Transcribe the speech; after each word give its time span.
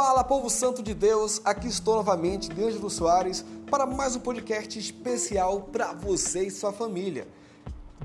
Fala, 0.00 0.22
povo 0.22 0.48
santo 0.48 0.80
de 0.80 0.94
Deus! 0.94 1.40
Aqui 1.44 1.66
estou 1.66 1.96
novamente, 1.96 2.48
D'Angelo 2.50 2.88
Soares, 2.88 3.44
para 3.68 3.84
mais 3.84 4.14
um 4.14 4.20
podcast 4.20 4.78
especial 4.78 5.62
para 5.72 5.92
você 5.92 6.46
e 6.46 6.52
sua 6.52 6.72
família, 6.72 7.26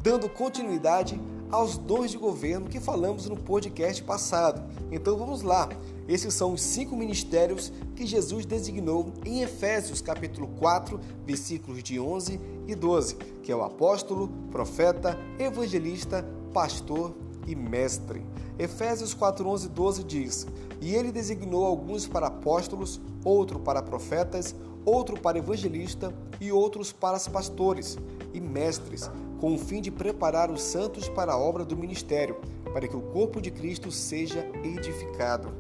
dando 0.02 0.28
continuidade 0.28 1.22
aos 1.52 1.78
dons 1.78 2.10
de 2.10 2.18
governo 2.18 2.68
que 2.68 2.80
falamos 2.80 3.30
no 3.30 3.38
podcast 3.38 4.02
passado. 4.02 4.64
Então 4.92 5.16
vamos 5.16 5.44
lá. 5.44 5.70
Esses 6.08 6.34
são 6.34 6.54
os 6.54 6.64
cinco 6.64 6.98
ministérios 6.98 7.72
que 7.96 8.08
Jesus 8.08 8.44
designou 8.44 9.14
em 9.24 9.44
Efésios 9.44 10.02
capítulo 10.02 10.48
4, 10.58 11.00
versículos 11.28 11.84
de 11.84 12.00
11 12.00 12.42
e 12.68 12.74
12, 12.74 13.18
que 13.44 13.52
é 13.52 13.56
o 13.56 13.64
apóstolo, 13.64 14.30
profeta, 14.52 15.16
evangelista, 15.38 16.28
pastor 16.52 17.14
e 17.46 17.56
mestre. 17.56 18.26
Efésios 18.58 19.14
4, 19.14 19.48
11 19.48 19.66
e 19.68 19.70
12 19.70 20.04
diz: 20.04 20.48
E 20.84 20.94
ele 20.96 21.14
designou 21.14 21.64
alguns 21.66 22.06
para 22.06 22.28
apóstolos, 22.28 23.00
outro 23.24 23.58
para 23.58 23.82
profetas, 23.82 24.54
outro 24.84 25.18
para 25.18 25.38
evangelista 25.38 26.14
e 26.42 26.52
outros 26.52 26.92
para 26.92 27.18
pastores 27.22 27.98
e 28.34 28.42
mestres, 28.42 29.10
com 29.40 29.56
o 29.56 29.58
fim 29.58 29.80
de 29.80 29.90
preparar 29.90 30.52
os 30.52 30.62
santos 30.62 31.08
para 31.08 31.32
a 31.32 31.38
obra 31.38 31.64
do 31.64 31.78
ministério, 31.78 32.36
para 32.74 32.86
que 32.86 32.98
o 32.98 33.02
corpo 33.02 33.40
de 33.40 33.50
Cristo 33.50 33.94
seja 33.94 34.46
edificado. 34.62 35.54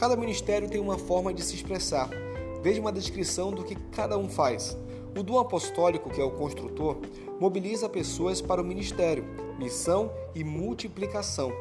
Cada 0.00 0.16
ministério 0.16 0.68
tem 0.68 0.80
uma 0.80 0.98
forma 0.98 1.32
de 1.32 1.44
se 1.44 1.54
expressar. 1.54 2.10
Veja 2.60 2.80
uma 2.80 2.90
descrição 2.90 3.52
do 3.52 3.62
que 3.62 3.76
cada 3.92 4.18
um 4.18 4.28
faz. 4.28 4.76
O 5.16 5.22
dom 5.22 5.38
apostólico, 5.38 6.10
que 6.10 6.20
é 6.20 6.24
o 6.24 6.32
construtor, 6.32 6.98
mobiliza 7.38 7.88
pessoas 7.88 8.40
para 8.40 8.60
o 8.60 8.64
ministério, 8.64 9.24
missão 9.60 10.10
e 10.34 10.42
multiplicação. 10.42 11.52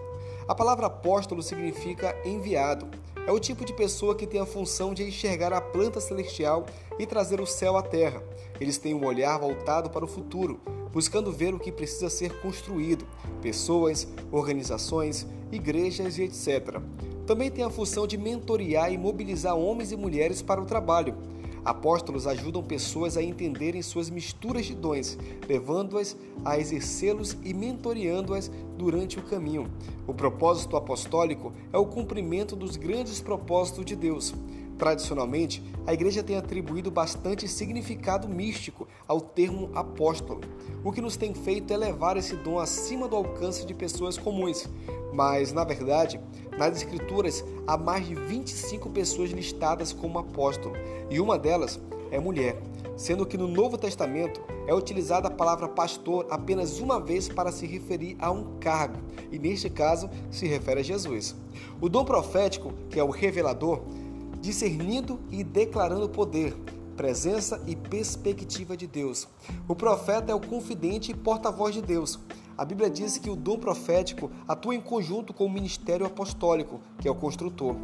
A 0.48 0.54
palavra 0.54 0.86
apóstolo 0.86 1.42
significa 1.42 2.16
enviado. 2.24 2.88
É 3.26 3.32
o 3.32 3.40
tipo 3.40 3.66
de 3.66 3.74
pessoa 3.74 4.16
que 4.16 4.28
tem 4.28 4.40
a 4.40 4.46
função 4.46 4.94
de 4.94 5.04
enxergar 5.04 5.52
a 5.52 5.60
planta 5.60 6.00
celestial 6.00 6.68
e 7.00 7.06
trazer 7.08 7.42
o 7.42 7.48
céu 7.48 7.76
à 7.76 7.82
terra. 7.82 8.22
Eles 8.62 8.78
têm 8.78 8.94
um 8.94 9.04
olhar 9.04 9.40
voltado 9.40 9.90
para 9.90 10.06
o 10.06 10.08
futuro, 10.08 10.62
buscando 10.94 11.32
ver 11.32 11.56
o 11.56 11.60
que 11.60 11.72
precisa 11.72 12.12
ser 12.12 12.40
construído: 12.42 13.08
pessoas, 13.42 14.08
organizações, 14.32 15.26
igrejas 15.52 16.20
e 16.20 16.24
etc. 16.24 16.80
Também 17.26 17.50
tem 17.50 17.64
a 17.64 17.70
função 17.72 18.06
de 18.06 18.16
mentorear 18.16 18.94
e 18.94 19.00
mobilizar 19.00 19.58
homens 19.58 19.92
e 19.92 19.98
mulheres 19.98 20.44
para 20.44 20.62
o 20.62 20.66
trabalho. 20.66 21.16
Apóstolos 21.66 22.28
ajudam 22.28 22.62
pessoas 22.62 23.18
a 23.18 23.24
entenderem 23.24 23.82
suas 23.82 24.08
misturas 24.08 24.68
de 24.68 24.76
dons, 24.76 25.18
levando-as 25.50 26.16
a 26.46 26.60
exercê-los 26.60 27.36
e 27.44 27.56
mentoreando-as 27.56 28.52
durante 28.78 29.18
o 29.18 29.24
caminho. 29.24 29.66
O 30.06 30.14
propósito 30.14 30.78
apostólico 30.78 31.52
é 31.74 31.78
o 31.80 31.88
cumprimento 31.88 32.56
dos 32.56 32.78
grandes 32.78 33.20
propósitos 33.20 33.84
de 33.84 33.96
Deus. 33.96 34.32
Tradicionalmente, 34.78 35.64
a 35.88 35.94
igreja 35.94 36.22
tem 36.22 36.36
atribuído 36.36 36.92
bastante 36.92 37.48
significado 37.48 38.28
místico 38.28 38.88
ao 39.08 39.22
termo 39.22 39.70
apóstolo, 39.74 40.42
o 40.84 40.92
que 40.92 41.02
nos 41.02 41.16
tem 41.16 41.34
feito 41.34 41.72
é 41.74 41.78
levar 41.78 42.18
esse 42.18 42.36
dom 42.36 42.60
acima 42.60 43.08
do 43.08 43.16
alcance 43.16 43.66
de 43.66 43.74
pessoas 43.74 44.18
comuns. 44.18 44.68
Mas, 45.14 45.54
na 45.54 45.64
verdade, 45.64 46.20
nas 46.58 46.78
Escrituras 46.78 47.44
há 47.66 47.78
mais 47.78 48.06
de 48.06 48.16
25 48.16 48.90
pessoas 48.90 49.32
listadas 49.32 49.94
como 49.94 50.20
apóstolo, 50.20 50.76
e 51.10 51.20
uma 51.20 51.40
delas 51.40 51.80
é 52.12 52.20
mulher, 52.20 52.62
sendo 52.98 53.26
que 53.26 53.38
no 53.38 53.48
Novo 53.48 53.78
Testamento 53.78 54.42
é 54.68 54.74
utilizada 54.74 55.28
a 55.28 55.32
palavra 55.32 55.68
pastor 55.68 56.28
apenas 56.30 56.80
uma 56.80 57.00
vez 57.00 57.30
para 57.30 57.52
se 57.52 57.66
referir 57.66 58.18
a 58.20 58.30
um 58.30 58.58
cargo, 58.60 59.00
e 59.32 59.40
neste 59.40 59.70
caso 59.70 60.10
se 60.30 60.46
refere 60.48 60.82
a 60.82 60.84
Jesus. 60.84 61.36
O 61.80 61.90
dom 61.90 62.04
profético, 62.04 62.74
que 62.90 63.00
é 63.00 63.04
o 63.04 63.10
revelador, 63.10 63.82
discernindo 64.46 65.20
e 65.32 65.44
declarando 65.44 66.08
poder, 66.08 66.56
presença 66.96 67.60
e 67.66 67.76
perspectiva 67.76 68.78
de 68.78 68.86
Deus. 68.86 69.28
O 69.68 69.76
profeta 69.76 70.32
é 70.32 70.36
o 70.36 70.40
confidente 70.40 71.12
e 71.12 71.16
porta-voz 71.16 71.74
de 71.74 71.82
Deus. 71.82 72.20
A 72.56 72.64
Bíblia 72.64 72.88
diz 72.88 73.18
que 73.18 73.28
o 73.28 73.36
dom 73.36 73.58
profético 73.58 74.30
atua 74.48 74.76
em 74.76 74.80
conjunto 74.80 75.34
com 75.34 75.48
o 75.48 75.50
ministério 75.50 76.06
apostólico, 76.06 76.80
que 77.00 77.08
é 77.08 77.12
o 77.12 77.16
construtor. 77.16 77.76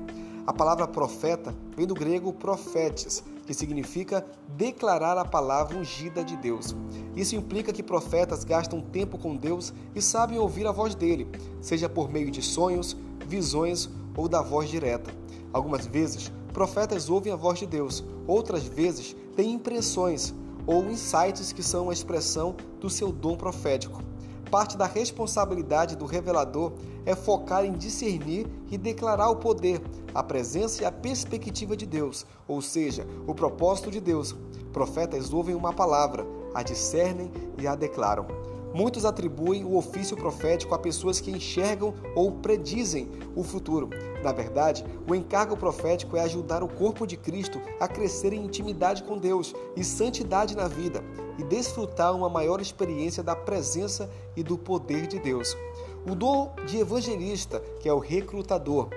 A 0.45 0.53
palavra 0.53 0.87
profeta 0.87 1.51
vem 1.75 1.87
do 1.87 1.95
grego 1.95 2.31
profetes, 2.31 3.23
que 3.47 3.55
significa 3.55 4.23
declarar 4.55 5.17
a 5.17 5.25
palavra 5.25 5.79
ungida 5.79 6.23
de 6.23 6.37
Deus. 6.37 6.75
Isso 7.15 7.35
implica 7.35 7.73
que 7.73 7.81
profetas 7.81 8.43
gastam 8.43 8.81
tempo 8.81 9.17
com 9.17 9.35
Deus 9.35 9.73
e 9.95 10.01
sabem 10.01 10.37
ouvir 10.37 10.67
a 10.67 10.71
voz 10.71 10.93
dele, 10.93 11.27
seja 11.59 11.89
por 11.89 12.07
meio 12.07 12.29
de 12.29 12.43
sonhos, 12.43 12.95
visões 13.27 13.89
ou 14.15 14.27
da 14.27 14.43
voz 14.43 14.69
direta. 14.69 15.11
Algumas 15.53 15.85
vezes, 15.85 16.31
profetas 16.51 17.09
ouvem 17.09 17.31
a 17.31 17.35
voz 17.35 17.59
de 17.59 17.65
Deus, 17.65 18.03
outras 18.27 18.63
vezes 18.63 19.15
têm 19.35 19.53
impressões 19.53 20.33
ou 20.67 20.85
insights 20.85 21.51
que 21.51 21.63
são 21.63 21.89
a 21.89 21.93
expressão 21.93 22.55
do 22.79 22.89
seu 22.89 23.11
dom 23.11 23.35
profético. 23.35 24.01
Parte 24.49 24.77
da 24.77 24.85
responsabilidade 24.85 25.95
do 25.95 26.05
revelador 26.05 26.73
é 27.05 27.15
focar 27.15 27.65
em 27.65 27.71
discernir 27.71 28.47
e 28.69 28.77
declarar 28.77 29.29
o 29.29 29.37
poder, 29.37 29.81
a 30.13 30.21
presença 30.21 30.83
e 30.83 30.85
a 30.85 30.91
perspectiva 30.91 31.75
de 31.75 31.85
Deus, 31.85 32.25
ou 32.47 32.61
seja, 32.61 33.07
o 33.25 33.33
propósito 33.33 33.89
de 33.89 34.01
Deus. 34.01 34.35
Profetas 34.73 35.31
ouvem 35.31 35.55
uma 35.55 35.71
palavra, 35.71 36.25
a 36.53 36.61
discernem 36.63 37.31
e 37.57 37.65
a 37.65 37.75
declaram. 37.75 38.50
Muitos 38.73 39.03
atribuem 39.03 39.65
o 39.65 39.75
ofício 39.75 40.15
profético 40.15 40.73
a 40.73 40.79
pessoas 40.79 41.19
que 41.19 41.31
enxergam 41.31 41.93
ou 42.15 42.31
predizem 42.31 43.09
o 43.35 43.43
futuro. 43.43 43.89
Na 44.23 44.31
verdade, 44.31 44.85
o 45.09 45.13
encargo 45.13 45.57
profético 45.57 46.15
é 46.15 46.21
ajudar 46.21 46.63
o 46.63 46.67
corpo 46.67 47.05
de 47.05 47.17
Cristo 47.17 47.61
a 47.79 47.87
crescer 47.87 48.33
em 48.33 48.45
intimidade 48.45 49.03
com 49.03 49.17
Deus 49.17 49.53
e 49.75 49.83
santidade 49.83 50.55
na 50.55 50.67
vida 50.67 51.03
e 51.37 51.43
desfrutar 51.43 52.15
uma 52.15 52.29
maior 52.29 52.61
experiência 52.61 53.21
da 53.21 53.35
presença 53.35 54.09
e 54.35 54.43
do 54.43 54.57
poder 54.57 55.07
de 55.07 55.19
Deus. 55.19 55.57
O 56.09 56.15
dom 56.15 56.53
de 56.65 56.77
evangelista, 56.77 57.59
que 57.79 57.89
é 57.89 57.93
o 57.93 57.99
recrutador, 57.99 58.89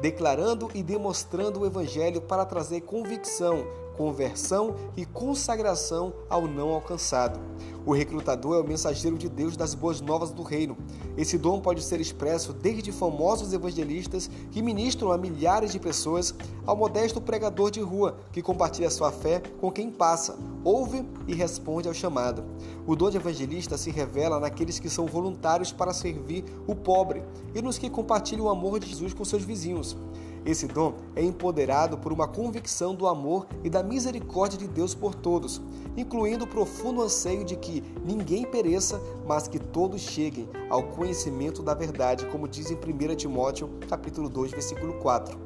declarando 0.00 0.68
e 0.74 0.82
demonstrando 0.82 1.60
o 1.60 1.66
evangelho 1.66 2.20
para 2.20 2.44
trazer 2.44 2.82
convicção, 2.82 3.64
conversão 3.96 4.74
e 4.96 5.04
consagração 5.04 6.12
ao 6.28 6.46
não 6.46 6.70
alcançado. 6.70 7.40
O 7.84 7.92
recrutador 7.92 8.56
é 8.56 8.60
o 8.60 8.66
mensageiro 8.66 9.18
de 9.18 9.28
Deus 9.28 9.56
das 9.56 9.74
boas 9.74 10.00
novas 10.00 10.30
do 10.30 10.42
reino. 10.42 10.76
Esse 11.16 11.36
dom 11.36 11.60
pode 11.60 11.82
ser 11.82 12.00
expresso 12.00 12.52
desde 12.52 12.92
famosos 12.92 13.52
evangelistas 13.52 14.30
que 14.52 14.62
ministram 14.62 15.10
a 15.10 15.18
milhares 15.18 15.72
de 15.72 15.80
pessoas 15.80 16.32
ao 16.64 16.76
modesto 16.76 17.20
pregador 17.20 17.70
de 17.70 17.80
rua 17.80 18.16
que 18.30 18.40
compartilha 18.40 18.88
sua 18.88 19.10
fé 19.10 19.42
com 19.60 19.70
quem 19.70 19.90
passa, 19.90 20.38
ouve 20.62 21.04
e 21.26 21.34
responde 21.34 21.88
ao 21.88 21.94
chamado. 21.94 22.44
O 22.86 22.94
dom 22.94 23.10
de 23.10 23.16
evangelista 23.16 23.76
se 23.76 23.90
revela 23.90 24.38
naqueles 24.38 24.78
que 24.78 24.88
são 24.88 25.06
voluntários 25.06 25.72
para 25.72 25.92
servir 25.92 26.44
o 26.66 26.74
pobre 26.74 27.22
e 27.54 27.60
nos 27.60 27.78
que 27.78 27.90
compartilham 27.90 28.46
o 28.46 28.50
amor 28.50 28.78
de 28.78 28.88
Jesus 28.88 29.12
com 29.12 29.24
seus 29.24 29.42
vizinhos. 29.42 29.96
Esse 30.44 30.66
dom 30.66 30.94
é 31.14 31.22
empoderado 31.22 31.96
por 31.96 32.12
uma 32.12 32.26
convicção 32.26 32.94
do 32.94 33.06
amor 33.06 33.46
e 33.62 33.70
da 33.70 33.82
misericórdia 33.82 34.58
de 34.58 34.66
Deus 34.66 34.92
por 34.94 35.14
todos, 35.14 35.62
incluindo 35.96 36.44
o 36.44 36.48
profundo 36.48 37.00
anseio 37.00 37.44
de 37.44 37.54
que 37.56 37.82
ninguém 38.04 38.44
pereça, 38.44 39.00
mas 39.26 39.46
que 39.46 39.58
todos 39.58 40.00
cheguem 40.00 40.48
ao 40.68 40.82
conhecimento 40.82 41.62
da 41.62 41.74
verdade, 41.74 42.26
como 42.26 42.48
diz 42.48 42.70
em 42.70 42.74
1 42.74 43.14
Timóteo, 43.14 43.70
capítulo 43.88 44.28
2, 44.28 44.50
versículo 44.50 44.94
4. 44.94 45.38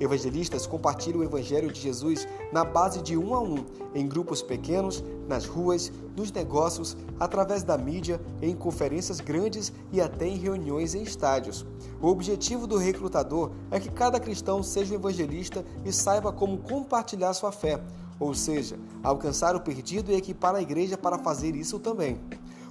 Evangelistas 0.00 0.66
compartilham 0.66 1.20
o 1.20 1.24
evangelho 1.24 1.70
de 1.70 1.80
Jesus 1.80 2.26
na 2.52 2.64
base 2.64 3.00
de 3.00 3.16
um 3.16 3.34
a 3.34 3.40
um, 3.40 3.64
em 3.94 4.06
grupos 4.06 4.42
pequenos, 4.42 5.02
nas 5.28 5.46
ruas, 5.46 5.92
nos 6.16 6.30
negócios, 6.32 6.96
através 7.18 7.62
da 7.62 7.78
mídia, 7.78 8.20
em 8.42 8.54
conferências 8.54 9.20
grandes 9.20 9.72
e 9.92 10.00
até 10.00 10.26
em 10.26 10.36
reuniões 10.36 10.94
em 10.94 11.02
estádios. 11.02 11.64
O 12.00 12.08
objetivo 12.08 12.66
do 12.66 12.76
recrutador 12.76 13.52
é 13.70 13.78
que 13.80 13.90
cada 13.90 14.20
cristão 14.20 14.62
seja 14.62 14.92
um 14.92 14.98
evangelista 14.98 15.64
e 15.84 15.92
saiba 15.92 16.32
como 16.32 16.58
compartilhar 16.58 17.32
sua 17.32 17.52
fé, 17.52 17.80
ou 18.18 18.34
seja, 18.34 18.78
alcançar 19.02 19.56
o 19.56 19.60
perdido 19.60 20.10
e 20.10 20.16
equipar 20.16 20.54
a 20.54 20.62
igreja 20.62 20.96
para 20.96 21.18
fazer 21.18 21.54
isso 21.54 21.78
também. 21.78 22.18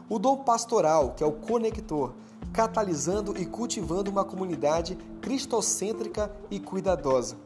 O 0.10 0.20
dom 0.20 0.38
pastoral, 0.38 1.14
que 1.16 1.24
é 1.24 1.28
o 1.28 1.32
conector, 1.32 2.14
catalisando 2.52 3.40
e 3.40 3.46
cultivando 3.46 4.12
uma 4.12 4.26
comunidade 4.26 4.98
cristocêntrica 5.22 6.30
e 6.52 6.60
cuidadosa. 6.60 7.38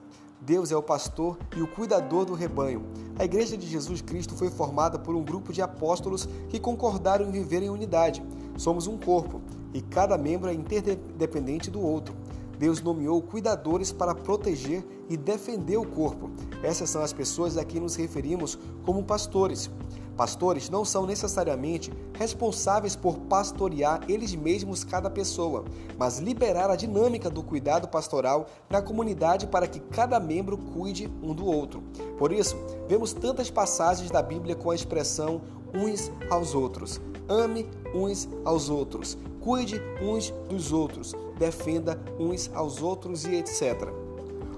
Deus 0.41 0.71
é 0.71 0.75
o 0.75 0.81
pastor 0.81 1.37
e 1.55 1.61
o 1.61 1.67
cuidador 1.67 2.25
do 2.25 2.33
rebanho. 2.33 2.83
A 3.17 3.25
Igreja 3.25 3.55
de 3.55 3.67
Jesus 3.67 4.01
Cristo 4.01 4.35
foi 4.35 4.49
formada 4.49 4.97
por 4.97 5.15
um 5.15 5.23
grupo 5.23 5.53
de 5.53 5.61
apóstolos 5.61 6.27
que 6.49 6.59
concordaram 6.59 7.27
em 7.27 7.31
viver 7.31 7.61
em 7.61 7.69
unidade. 7.69 8.23
Somos 8.57 8.87
um 8.87 8.97
corpo 8.97 9.39
e 9.71 9.81
cada 9.81 10.17
membro 10.17 10.49
é 10.49 10.53
interdependente 10.53 11.69
do 11.69 11.79
outro. 11.79 12.15
Deus 12.57 12.81
nomeou 12.81 13.21
cuidadores 13.21 13.91
para 13.91 14.15
proteger 14.15 14.83
e 15.07 15.15
defender 15.15 15.77
o 15.77 15.85
corpo. 15.85 16.31
Essas 16.63 16.89
são 16.89 17.03
as 17.03 17.13
pessoas 17.13 17.55
a 17.55 17.63
quem 17.63 17.79
nos 17.79 17.95
referimos 17.95 18.57
como 18.83 19.03
pastores. 19.03 19.69
Pastores 20.17 20.67
não 20.67 20.83
são 20.83 21.05
necessariamente 21.05 21.93
responsáveis 22.13 22.95
por 22.95 23.19
pastorear 23.19 24.01
eles 24.09 24.33
mesmos 24.33 24.83
cada 24.83 25.11
pessoa, 25.11 25.63
mas 25.95 26.17
liberar 26.17 26.71
a 26.71 26.75
dinâmica 26.75 27.29
do 27.29 27.43
cuidado 27.43 27.87
pastoral 27.87 28.47
na 28.67 28.81
comunidade 28.81 29.45
para 29.45 29.67
que 29.67 29.79
cada 29.79 30.19
membro 30.19 30.57
cuide 30.57 31.07
um 31.21 31.35
do 31.35 31.45
outro. 31.45 31.83
Por 32.17 32.31
isso, 32.31 32.57
vemos 32.87 33.13
tantas 33.13 33.51
passagens 33.51 34.09
da 34.09 34.23
Bíblia 34.23 34.55
com 34.55 34.71
a 34.71 34.75
expressão 34.75 35.39
uns 35.71 36.11
aos 36.31 36.55
outros. 36.55 36.99
Ame 37.29 37.69
uns 37.93 38.27
aos 38.43 38.69
outros. 38.69 39.15
Cuide 39.39 39.79
uns 40.01 40.31
dos 40.49 40.71
outros. 40.71 41.13
Defenda 41.37 41.99
uns 42.17 42.49
aos 42.55 42.81
outros 42.81 43.25
e 43.25 43.35
etc. 43.35 43.87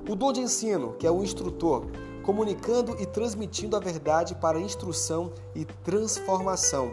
O 0.09 0.15
dom 0.15 0.31
de 0.31 0.39
ensino, 0.39 0.93
que 0.93 1.05
é 1.05 1.11
o 1.11 1.21
instrutor, 1.21 1.85
comunicando 2.29 2.95
e 2.99 3.07
transmitindo 3.07 3.75
a 3.75 3.79
verdade 3.79 4.35
para 4.35 4.59
instrução 4.59 5.33
e 5.55 5.65
transformação. 5.65 6.91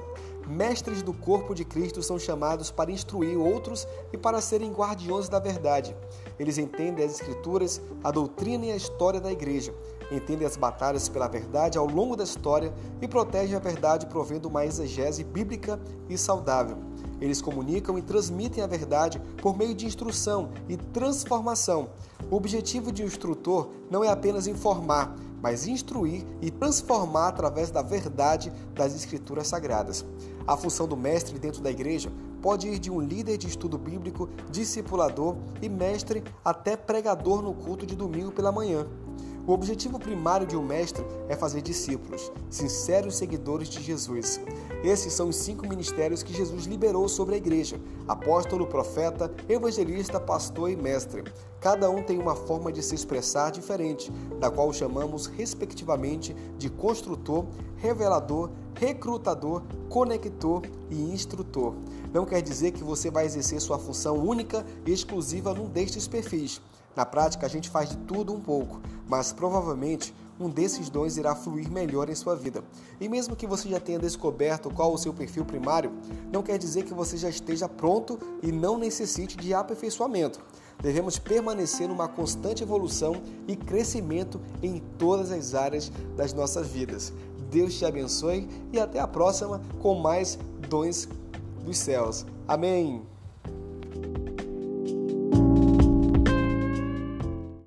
Mestres 0.48 1.02
do 1.02 1.12
corpo 1.12 1.54
de 1.54 1.62
Cristo 1.62 2.02
são 2.02 2.18
chamados 2.18 2.70
para 2.70 2.90
instruir 2.90 3.36
outros 3.36 3.86
e 4.14 4.16
para 4.16 4.40
serem 4.40 4.72
guardiões 4.72 5.28
da 5.28 5.38
verdade. 5.38 5.94
Eles 6.38 6.56
entendem 6.56 7.04
as 7.04 7.12
Escrituras, 7.12 7.82
a 8.02 8.10
doutrina 8.10 8.64
e 8.64 8.72
a 8.72 8.76
história 8.76 9.20
da 9.20 9.30
igreja, 9.30 9.74
entendem 10.10 10.46
as 10.46 10.56
batalhas 10.56 11.06
pela 11.06 11.28
verdade 11.28 11.76
ao 11.76 11.86
longo 11.86 12.16
da 12.16 12.24
história 12.24 12.72
e 13.02 13.06
protegem 13.06 13.56
a 13.56 13.60
verdade 13.60 14.06
provendo 14.06 14.48
uma 14.48 14.64
exegese 14.64 15.22
bíblica 15.22 15.78
e 16.08 16.16
saudável. 16.16 16.78
Eles 17.20 17.40
comunicam 17.40 17.98
e 17.98 18.02
transmitem 18.02 18.62
a 18.62 18.66
verdade 18.66 19.20
por 19.40 19.56
meio 19.56 19.74
de 19.74 19.86
instrução 19.86 20.50
e 20.68 20.76
transformação. 20.76 21.90
O 22.30 22.36
objetivo 22.36 22.92
de 22.92 23.02
um 23.02 23.06
instrutor 23.06 23.70
não 23.90 24.04
é 24.04 24.08
apenas 24.08 24.46
informar, 24.46 25.16
mas 25.40 25.66
instruir 25.66 26.24
e 26.40 26.50
transformar 26.50 27.28
através 27.28 27.70
da 27.70 27.82
verdade 27.82 28.52
das 28.74 28.94
Escrituras 28.94 29.48
Sagradas. 29.48 30.04
A 30.46 30.56
função 30.56 30.86
do 30.86 30.96
mestre 30.96 31.38
dentro 31.38 31.60
da 31.60 31.70
igreja 31.70 32.10
pode 32.40 32.68
ir 32.68 32.78
de 32.78 32.90
um 32.90 33.00
líder 33.00 33.36
de 33.36 33.48
estudo 33.48 33.76
bíblico, 33.76 34.28
discipulador 34.50 35.36
e 35.60 35.68
mestre 35.68 36.22
até 36.44 36.76
pregador 36.76 37.42
no 37.42 37.54
culto 37.54 37.86
de 37.86 37.96
domingo 37.96 38.30
pela 38.30 38.52
manhã. 38.52 38.86
O 39.46 39.52
objetivo 39.52 39.96
primário 39.96 40.44
de 40.44 40.56
um 40.56 40.62
mestre 40.62 41.06
é 41.28 41.36
fazer 41.36 41.62
discípulos, 41.62 42.32
sinceros 42.50 43.14
seguidores 43.14 43.68
de 43.68 43.80
Jesus. 43.80 44.40
Esses 44.82 45.12
são 45.12 45.28
os 45.28 45.36
cinco 45.36 45.68
ministérios 45.68 46.20
que 46.20 46.34
Jesus 46.34 46.64
liberou 46.64 47.08
sobre 47.08 47.36
a 47.36 47.38
igreja: 47.38 47.80
apóstolo, 48.08 48.66
profeta, 48.66 49.32
evangelista, 49.48 50.18
pastor 50.18 50.68
e 50.68 50.74
mestre. 50.74 51.22
Cada 51.60 51.88
um 51.88 52.02
tem 52.02 52.18
uma 52.18 52.34
forma 52.34 52.72
de 52.72 52.82
se 52.82 52.96
expressar 52.96 53.52
diferente, 53.52 54.10
da 54.40 54.50
qual 54.50 54.72
chamamos 54.72 55.26
respectivamente 55.26 56.34
de 56.58 56.68
construtor, 56.68 57.46
revelador, 57.76 58.50
recrutador, 58.74 59.62
conector 59.88 60.62
e 60.90 61.00
instrutor. 61.12 61.72
Não 62.12 62.24
quer 62.24 62.42
dizer 62.42 62.72
que 62.72 62.82
você 62.82 63.12
vai 63.12 63.24
exercer 63.24 63.60
sua 63.60 63.78
função 63.78 64.16
única 64.18 64.66
e 64.84 64.92
exclusiva 64.92 65.54
num 65.54 65.68
destes 65.68 66.08
perfis. 66.08 66.60
Na 66.96 67.04
prática, 67.04 67.44
a 67.44 67.48
gente 67.48 67.68
faz 67.68 67.90
de 67.90 67.96
tudo 67.98 68.32
um 68.32 68.40
pouco, 68.40 68.80
mas 69.06 69.30
provavelmente 69.30 70.14
um 70.40 70.48
desses 70.48 70.88
dons 70.88 71.16
irá 71.16 71.34
fluir 71.34 71.70
melhor 71.70 72.08
em 72.08 72.14
sua 72.14 72.34
vida. 72.34 72.64
E 73.00 73.08
mesmo 73.08 73.36
que 73.36 73.46
você 73.46 73.68
já 73.68 73.78
tenha 73.78 73.98
descoberto 73.98 74.70
qual 74.70 74.92
o 74.92 74.98
seu 74.98 75.12
perfil 75.12 75.44
primário, 75.44 75.92
não 76.32 76.42
quer 76.42 76.58
dizer 76.58 76.84
que 76.84 76.94
você 76.94 77.16
já 77.16 77.28
esteja 77.28 77.68
pronto 77.68 78.18
e 78.42 78.50
não 78.50 78.78
necessite 78.78 79.36
de 79.36 79.52
aperfeiçoamento. 79.54 80.40
Devemos 80.82 81.18
permanecer 81.18 81.88
numa 81.88 82.08
constante 82.08 82.62
evolução 82.62 83.22
e 83.46 83.56
crescimento 83.56 84.40
em 84.62 84.82
todas 84.98 85.30
as 85.30 85.54
áreas 85.54 85.90
das 86.16 86.32
nossas 86.32 86.66
vidas. 86.66 87.12
Deus 87.50 87.74
te 87.74 87.84
abençoe 87.84 88.48
e 88.72 88.80
até 88.80 89.00
a 89.00 89.06
próxima 89.06 89.60
com 89.80 89.94
mais 89.94 90.38
dons 90.68 91.08
dos 91.64 91.78
céus. 91.78 92.26
Amém. 92.46 93.15